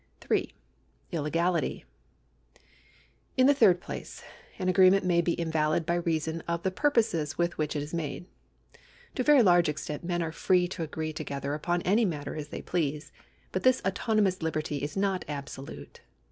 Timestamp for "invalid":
5.39-5.85